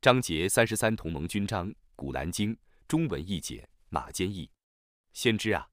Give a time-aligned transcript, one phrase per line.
[0.00, 2.56] 章节三十三同盟军章，古兰经
[2.88, 4.50] 中文译解马坚译。
[5.12, 5.68] 先知啊，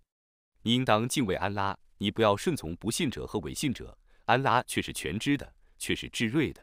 [0.64, 3.98] 你应当敬畏安拉，你不要顺从不信者和伪信者。
[4.26, 6.62] 安拉却是全知的，却是至睿的。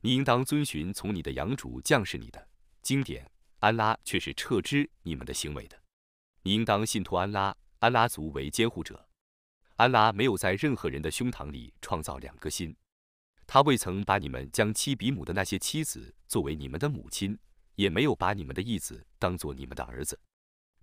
[0.00, 2.48] 你应当遵循从你的养主降世你的
[2.80, 5.78] 经典，安拉却是撤知你们的行为的。
[6.44, 9.06] 你应当信托安拉，安拉族为监护者。
[9.76, 12.74] 安拉没有在任何人的胸膛里创造两个心。
[13.46, 17.38] 他未曾把你们将妻比母的那些妻子作为你们的母亲，
[17.76, 20.18] 也没有把你们的义子当做你们的儿子。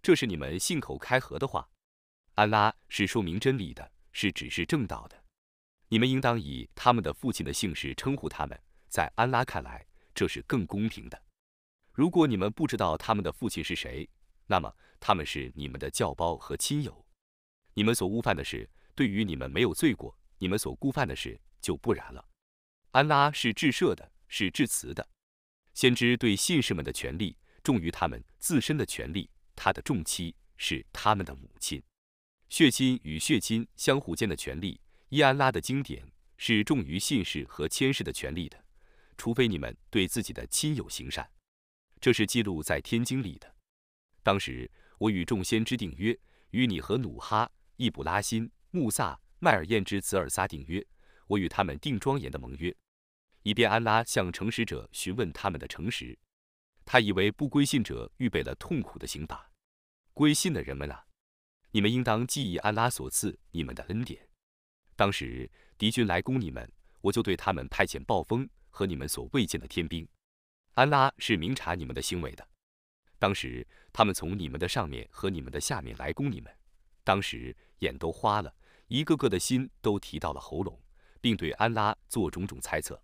[0.01, 1.67] 这是你们信口开河的话。
[2.35, 5.23] 安拉是说明真理的，是指示正道的。
[5.89, 8.59] 你们应当以他们的父亲的姓氏称呼他们，
[8.89, 9.85] 在安拉看来，
[10.15, 11.21] 这是更公平的。
[11.91, 14.09] 如果你们不知道他们的父亲是谁，
[14.47, 17.05] 那么他们是你们的教胞和亲友。
[17.75, 22.25] 你们所误犯的事，对于你们没有罪过；你们所辜犯的事，就不然了。
[22.93, 25.09] 安拉是至赦的，是至慈的。
[25.73, 29.29] 先知对信士们的权利重于他们自身的权利。
[29.55, 31.81] 他的重妻是他们的母亲，
[32.49, 38.63] 血亲与血亲相互间的权利，依安拉的经典是重于信士和谦士的权利的，
[39.17, 41.27] 除非你们对自己的亲友行善。
[41.99, 43.55] 这是记录在天经里的。
[44.21, 46.15] 当时我与众先知定约，
[46.51, 50.85] 与你和努哈、易卜拉欣、穆萨、迈尔燕之子尔撒定约，
[51.27, 52.75] 我与他们定庄严的盟约。
[53.43, 56.17] 以便安拉向诚实者询问他们的诚实，
[56.83, 59.49] 他以为不归信者预备了痛苦的刑罚。
[60.13, 61.05] 归信的人们啊，
[61.71, 64.27] 你们应当记忆安拉所赐你们的恩典。
[64.95, 66.71] 当时敌军来攻你们，
[67.01, 70.07] 我就对他们派遣暴风和你们所未见的天兵。
[70.73, 72.47] 安拉是明察你们的行为的。
[73.19, 76.53] 当时他们从你们的上面和你们的下面来攻你们，
[77.03, 78.53] 当时眼都花了，
[78.87, 80.79] 一个个的心都提到了喉咙，
[81.19, 83.01] 并对安拉做种种猜测。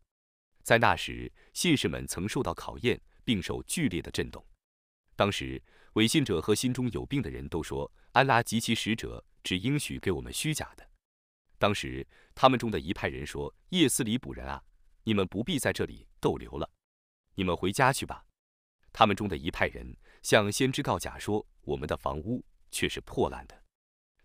[0.70, 4.46] 在那时，信士们曾受到考验，并受剧烈的震动。
[5.16, 5.60] 当时，
[5.94, 10.88] 伪信者和心中有病的人都说：“安拉及其使者只应许给我们虚假的。”
[11.58, 14.64] 当时，他们中的一派人说：“叶斯里卜人啊，
[15.06, 16.70] 你们不必在这里逗留了，
[17.34, 18.24] 你们回家去吧。”
[18.94, 23.60] 他们中的一派人向先知告假说：“我们的房屋却是破烂的。”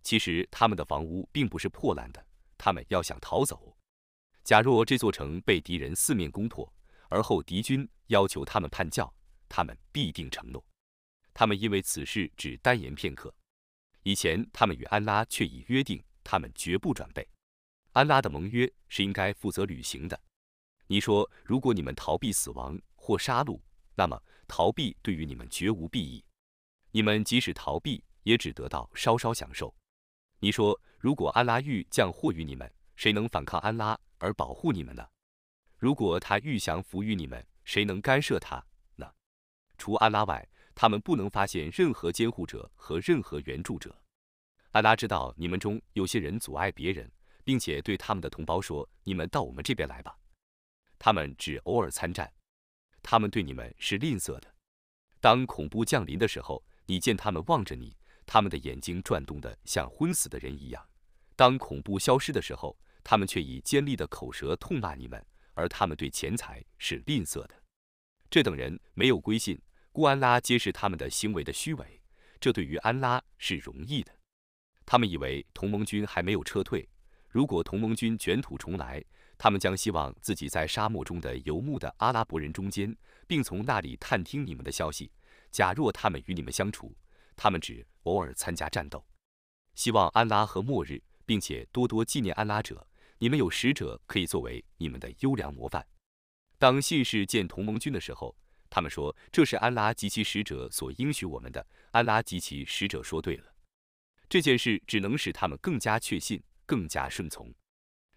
[0.04, 2.22] 其实，他们的房屋并不是破烂的，
[2.58, 3.73] 他们要想逃走。
[4.44, 6.70] 假若这座城被敌人四面攻破，
[7.08, 9.12] 而后敌军要求他们叛教，
[9.48, 10.62] 他们必定承诺。
[11.32, 13.34] 他们因为此事只单言片刻。
[14.02, 17.26] 以前他们与安拉却已约定，他们绝不转背。
[17.92, 20.20] 安拉的盟约是应该负责履行的。
[20.88, 23.58] 你说，如果你们逃避死亡或杀戮，
[23.94, 26.22] 那么逃避对于你们绝无裨益。
[26.90, 29.74] 你们即使逃避，也只得到稍稍享受。
[30.40, 33.98] 你说，如果安拉欲降祸于你们，谁能反抗安拉？
[34.24, 35.06] 而保护你们呢？
[35.76, 38.64] 如果他欲降服于你们，谁能干涉他
[38.96, 39.06] 呢？
[39.76, 43.94] 除安拉外，他们不能发现任何监护者和任何援助者。
[44.70, 47.12] 安拉知道你们中有些人阻碍别人，
[47.44, 50.16] 并且对他们的同胞说：“你们到我们这边来吧。”
[50.98, 52.32] 他们只偶尔参战，
[53.02, 54.54] 他们对你们是吝啬的。
[55.20, 60.82] 当恐怖降临的时候，你见他们望着你，他们的眼睛转动的像昏死的人一样；
[61.36, 67.54] 当恐怖消失的时候，他们却以尖利的口舌痛骂你们，而他们对钱财是吝啬的。
[68.30, 69.60] 这等人没有归信，
[69.92, 72.00] 故安拉揭示他们的行为的虚伪。
[72.40, 74.10] 这对于安拉是容易的。
[74.84, 76.88] 他们以为同盟军还没有撤退，
[77.28, 79.02] 如果同盟军卷土重来，
[79.38, 82.94] 他们将希望自己在沙漠中的游牧的阿拉伯人中间，
[83.26, 85.10] 并从那里探听你们的消息。
[85.50, 86.94] 假若他们与你们相处，
[87.36, 89.04] 他们只偶尔参加战斗，
[89.74, 92.86] 希望安拉和末日，并且多多纪念安拉者。
[93.18, 95.86] 你们有使者可以作为你们的优良模范。
[96.58, 98.36] 当信士见同盟军的时候，
[98.70, 103.54] 他们说：“这是安拉及其使者所应许我们的。”安拉及其使者说对了。
[104.28, 107.54] 这件事只能使他们更加确信，更加顺从。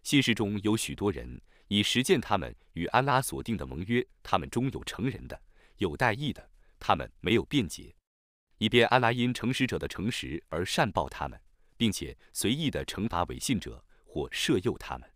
[0.01, 5.39] 信士中有许多人已实践他们与安拉所定的盟约，他们中有成人的，
[5.77, 6.49] 有代义的，
[6.79, 7.93] 他们没有辩解，
[8.57, 11.39] 以便安拉因诚实者的诚实而善报他们，
[11.75, 13.83] 并且随意的惩罚违信者。
[14.17, 15.07] 或赦诱他们，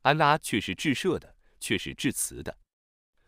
[0.00, 2.58] 安拉却是至赦的，却是至慈的。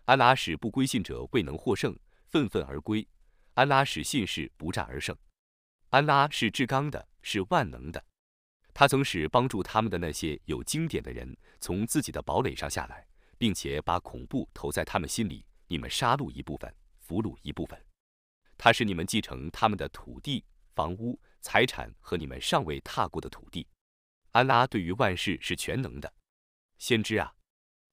[0.06, 1.96] 安拉使不归信者未能获胜，
[2.26, 3.06] 愤愤而归；
[3.54, 5.16] 安拉使信士不战而胜。
[5.90, 8.04] 安拉是至刚的，是万能的。
[8.72, 13.06] 他曾使帮助他们的那些有经典的人从自己的堡垒上下来，
[13.38, 15.46] 并且把恐怖投在他们心里。
[15.68, 17.80] 你们杀戮一部分，俘虏一部分。
[18.58, 20.44] 他使你们继承他们的土地、
[20.74, 23.64] 房屋、财产和你们尚未踏过的土地。
[24.34, 26.12] 安拉对于万事是全能的，
[26.76, 27.36] 先知啊，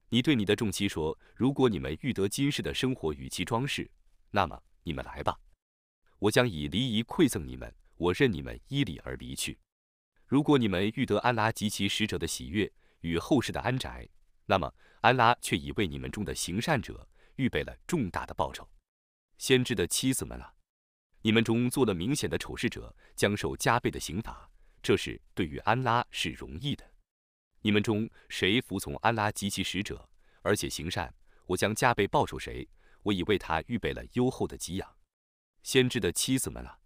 [0.10, 3.92] 你对你的众妻说：如果你们欲得今世的生活与其装饰，
[4.32, 5.40] 那么你们来吧，
[6.18, 9.60] 我将以离仪馈赠你们，我任你们依礼而离去。
[10.26, 14.10] 如果你们欲得安拉及其使者的喜悦与后世的安宅，
[14.48, 18.68] 那么安拉却已为你们中的行善者预备了重大的报酬。
[19.38, 20.56] 先知的妻子们啊，
[21.22, 24.50] 你们中做了明显的丑事者将受加倍的刑罚，
[24.82, 26.92] 这是对于安拉是容易的。
[27.62, 30.10] 你们中谁服从安拉及其使者，
[30.42, 31.14] 而且行善，
[31.46, 32.68] 我将加倍报酬谁。
[33.04, 34.96] 我已为他预备了优厚的给养。
[35.64, 36.80] 先知的妻子们啊，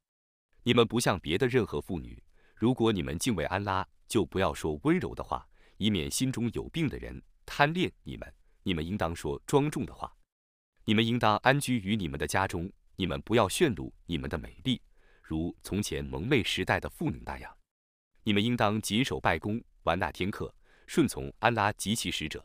[0.64, 2.24] 你们不像别的任何妇女，
[2.56, 5.46] 如果你们敬畏安拉，就不要说温柔的话，
[5.78, 8.34] 以免心中有病的人贪恋你们。
[8.64, 10.14] 你们应当说庄重的话。
[10.86, 14.82] 你们应当安居于你们的家中，你们不要炫露你们的美丽，
[15.22, 17.58] 如从前蒙昧时代的妇女那样。
[18.28, 20.52] 你们应当谨守拜功，玩纳天课，
[20.88, 22.44] 顺从安拉及其使者。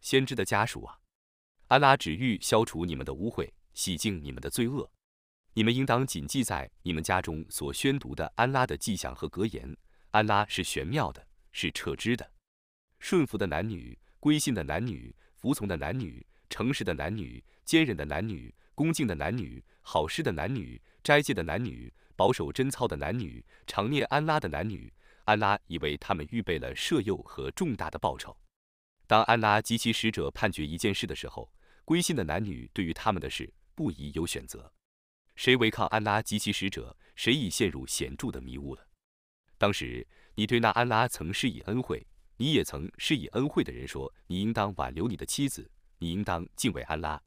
[0.00, 0.98] 先知的家属啊，
[1.68, 4.90] 安拉只欲消除你们的污秽，洗净你们的罪恶。
[5.52, 9.76] 你们应当谨记在你们家中所宣读的安拉的迹象和格言。
[10.10, 12.28] 安拉是玄妙的，是撤知的。
[12.98, 17.42] 顺服的男女，归信的男女，服从的男女，诚实的男女。
[17.64, 24.92] 坚忍的男女，恭敬的男女，好事的男女，斋戒的男女，保守贞操的男女，常念安拉的男女，
[25.24, 28.36] 安拉已为他们预备了赦宥和重大的报酬。
[29.06, 31.52] 当安拉及其使者判决一件事的时候，
[31.84, 34.72] 归信的男女对于他们的事不宜有选择。
[35.36, 38.86] 谁违抗安拉及其使者，谁已陷入显著的迷雾了。
[39.58, 42.06] 当时你对那安拉曾施以恩惠，
[42.36, 47.20] 你也曾施以恩惠的人说：你应当挽留你的妻子，你应当敬畏安拉。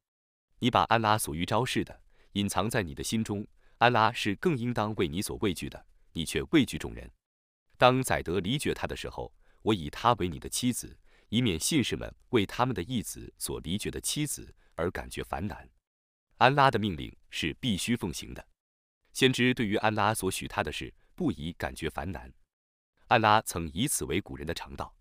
[0.60, 2.02] 你把安拉所欲昭示的
[2.34, 3.46] 隐藏在你的心中，
[3.78, 7.12] 安拉是更应当为你所畏惧的，你却畏惧众人。
[7.78, 10.98] 当宰德离绝他的时候，我以他为你的妻子，
[11.30, 15.70] 以免信士们为他们的义子所离绝的妻子而感觉烦难。
[16.38, 18.48] 安拉的命令是必须奉行的，
[19.14, 22.32] 先知对于安拉所许他的事不宜感觉烦难。
[23.08, 24.96] 安拉曾以此为古人的常道，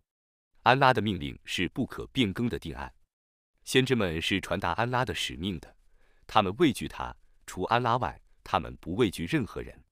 [0.62, 2.92] 安拉的命令是不可变更的定案。
[3.64, 5.76] 先知们是传达安拉的使命的，
[6.26, 7.14] 他们畏惧他，
[7.46, 9.82] 除安拉外，他们不畏惧任何人。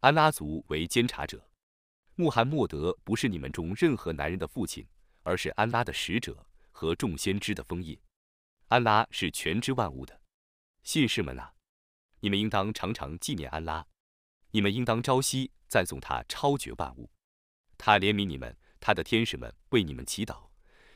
[0.00, 1.47] 安拉族为监察者，
[2.20, 4.84] 穆罕默德不是你们中任何男人的父亲，
[5.22, 7.96] 而是安拉的使者和众先知的封印。
[8.66, 10.20] 安拉是全知万物的，
[10.82, 11.54] 信士们啊，
[12.18, 13.86] 你们应当常常纪念安拉，
[14.50, 17.08] 你们应当朝夕赞颂他超绝万物，
[17.76, 20.48] 他怜悯你们，他的天使们为你们祈祷。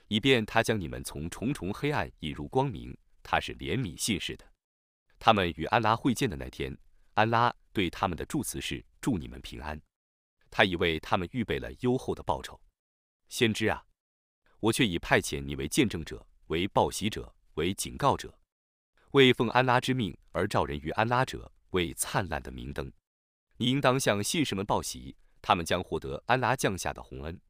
[0.09, 4.45] 以便他将你们从重重黑暗引入光明，他是怜悯信士的。
[5.21, 6.77] 他们与安拉会见的那天，
[7.15, 9.81] 安拉对他们的祝词是：祝你们平安。
[10.53, 12.61] 他已为他们预备了优厚的报酬。
[13.29, 13.83] 先知啊，
[14.61, 18.39] 我却已派遣你为见证者，为报喜者，为警告者，
[19.13, 22.93] 为奉安拉之命而召人于安拉者，为灿烂的明灯。
[23.57, 27.41] 你应当向信士们报喜，他们将获得安拉降下的洪恩。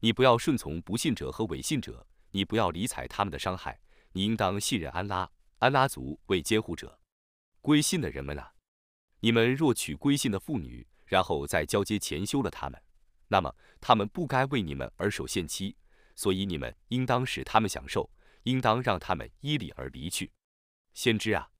[0.00, 3.80] 你不要顺从不信者和伪信者，你不要理睬他们的伤害，
[4.10, 6.98] 你应当信任安拉，安拉族为监护者。
[7.60, 8.54] 归信的人们啊，
[9.20, 12.82] 你们若娶归信的妇女，然后在交接前休了他们，
[13.28, 15.76] 那么他们不该为你们而守限期，
[16.16, 18.10] 所以你们应当使他们享受，
[18.44, 20.32] 应当让他们依礼而离去。
[20.94, 21.50] 先知啊，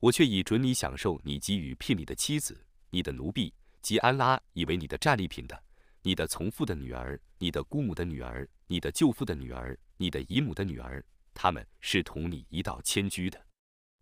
[0.00, 5.64] 我却已准你享受你给予聘礼的妻子，你的奴婢及安拉以为你的战利品的。
[6.02, 13.46] 你的从父的女儿，你的姑母的女儿，你的舅父的女儿，你的姨母的女儿，他们是同你一道迁居的。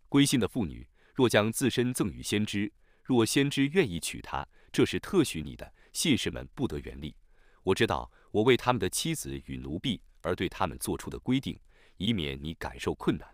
[0.09, 2.73] 归信的妇女若将自身赠与先知，
[3.05, 7.15] 若先知愿意娶她，这是特许你的，信士们不得原力。
[7.63, 11.61] 我知道我为他们的妻子与奴婢而对他们做出的规定，
[11.99, 13.29] 以免你感受困难。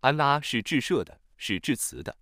[0.00, 2.16] 安拉是至赦的，是至慈的。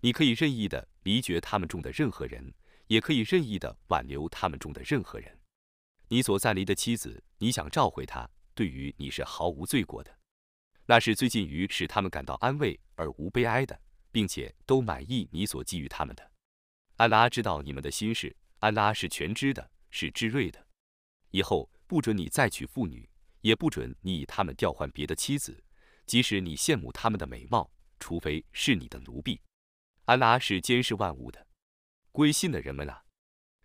[0.00, 2.54] 你可以任意的离绝他们中的任何人。
[2.86, 5.38] 也可以任意的挽留他们中的任何人。
[6.08, 10.12] 你所暂离的妻子，你想召回她，对于你是毫无罪过的。
[10.86, 13.80] 那是最近于使他们感到安慰而无悲哀的，
[14.10, 16.29] 并且都满意你所给予他们的。
[17.00, 20.66] 安拉知道你们的心事，安拉是全知的，是智睿的。
[21.30, 23.08] 以后不准你再娶妇女，
[23.40, 25.64] 也不准你以他们调换别的妻子，
[26.04, 29.40] 即使你羡慕他们的美貌，除非是你的奴婢。
[30.04, 31.46] 安拉是监视万物的。
[32.12, 33.02] 归信的人们啊，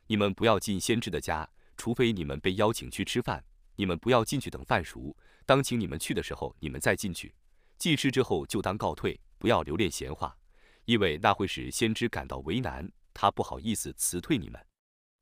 [0.08, 3.44] 你们不要进先知的家，除非你们被邀请去吃饭。
[3.76, 5.14] 你们不要进去等饭熟，
[5.46, 7.36] 当请你们去的时候，你们再进去。
[7.78, 10.38] 祭吃之后就当告退，不要留恋闲话，
[10.86, 14.64] 因为那会使先知感到为难，他不好意思辞退你们。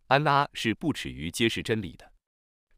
[0.07, 2.11] 安拉是不耻于揭示真理的。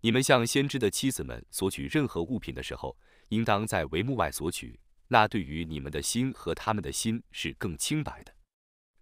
[0.02, 2.96] 你们向先知的妻子们索取任何物品的时候，
[3.30, 8.32] 应当在帷幕外索取，那对于你们的心和他们的心是更清白的。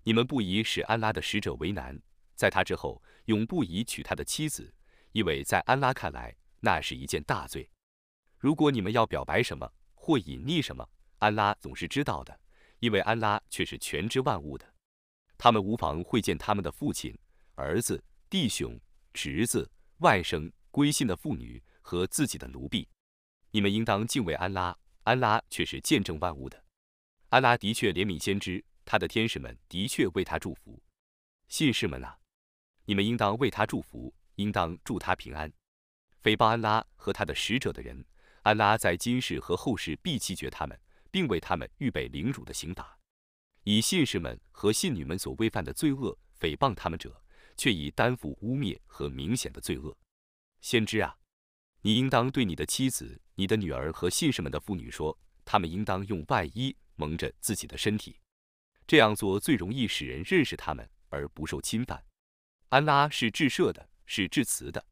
[0.04, 2.02] 你们不宜使安拉的使者为难，
[2.36, 4.74] 在他之后永不宜娶他的妻子，
[5.12, 7.70] 因为在安拉看来那是一件大罪。
[8.38, 10.88] 如果你们要表白什么或隐匿什么，
[11.20, 12.40] 安拉总是知道的，
[12.80, 14.73] 因为安拉却是全知万物的。
[15.38, 17.18] 他们无妨会见他们的父亲、
[17.56, 18.80] 儿子、弟兄、
[19.14, 22.88] 侄子、外甥、归信的妇女和自己的奴婢。
[23.52, 26.64] 你们应当敬畏安拉，安拉却是见证万物的。
[27.30, 30.82] 安拉的确怜悯先知，他的天使们的确为他祝福。
[31.48, 32.18] 信士们啊，
[32.86, 35.52] 你们应当为他祝福，应当祝他平安。
[36.24, 38.06] 诽谤安拉和他的使者的人，
[38.44, 40.80] 安拉在今世和后世必弃绝他们，
[41.12, 42.98] 并为他们预备凌辱的刑罚。
[43.64, 47.24] 以信士们和信女们所违犯的罪恶诽谤他们者，
[47.56, 49.96] 却已担负污蔑和明显的罪恶。
[50.62, 51.16] 先知啊！
[51.82, 58.20] 你应当对你的妻子、你的女儿和信士们的妇女说，他们应当用外衣蒙着自己的身体，
[58.88, 62.06] 这样做最容易使人认识他们而不受侵犯。
[62.70, 64.86] 安拉是至赦的，是至慈的。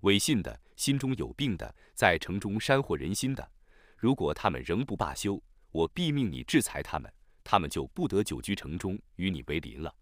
[0.00, 3.50] 违信的、心中有病的、在城中煽惑人心的，
[3.96, 7.12] 如果他们仍不罢休，我必命你制裁他们，
[7.50, 9.94] 他们就不得久居城中与你为邻了。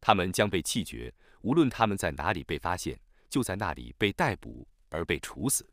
[0.00, 4.66] 他们将被弃绝，无论他们在哪里被发现，就在那里被逮捕。
[4.90, 5.66] 而被处死，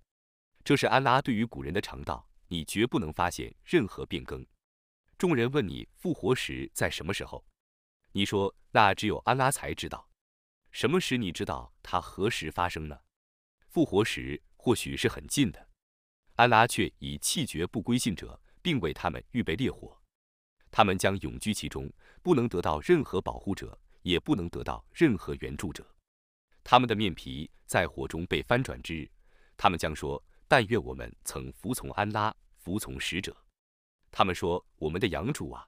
[0.63, 4.45] 这是安拉对于古人的常道，你绝不能发现任何变更。
[5.17, 7.45] 众人问你复活时在什么时候，
[8.13, 10.09] 你说那只有安拉才知道。
[10.71, 12.97] 什么使你知道它何时发生呢？
[13.67, 15.67] 复活时或许是很近的。
[16.35, 19.98] 安拉却已弃绝不归信者，并为他们预备烈火，
[20.71, 25.85] 他们将永居其中，不能得到任何保护者，也不能得到任何援助者。
[26.63, 29.09] 他们的面皮在火中被翻转之日，
[29.57, 33.35] 他们将说：“但愿我们曾服从安拉，服从使者。”
[34.11, 35.67] 他们说：“我们的养主啊，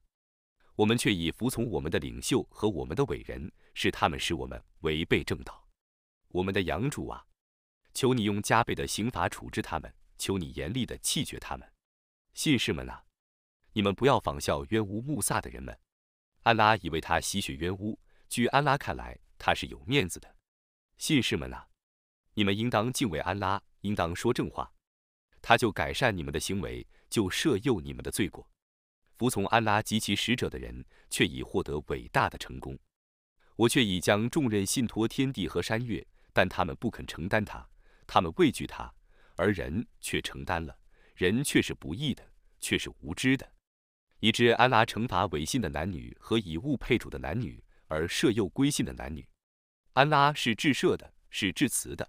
[0.75, 5.67] 我们却已服从我们的领袖和我们的伟人，是他们使我们违背正道。
[6.29, 7.25] 我们的养主啊，
[7.93, 11.67] 求你用加倍的刑罚处置他们，求你严厉的弃绝他们。
[12.33, 13.03] 信士们啊，
[13.73, 15.77] 你们不要仿效冤乌穆萨的人们。
[16.43, 20.35] 安拉以为他吸血冤乌，据安拉看来，他是有面子的。”
[20.97, 21.65] 信士们呐，
[22.33, 24.71] 你们应当敬畏安拉，应当说正话，
[25.41, 28.47] 他就改善你们的行为，就赦宥你们的罪过。
[29.17, 32.77] 服从安拉及其使者的人，却已获得伟大的成功。
[33.55, 37.67] 我却已将重任信托天地和山岳，但他们不肯承担它，
[38.07, 38.91] 他们畏惧他，
[39.35, 40.75] 而人却承担了。
[41.15, 42.27] 人却是不义的，
[42.59, 43.51] 却是无知的，
[44.21, 49.27] 以致安拉惩罚违信的男女和以物配主的男女，而赦宥归信的男女。
[49.93, 52.07] 安拉是至赦的，是至慈的。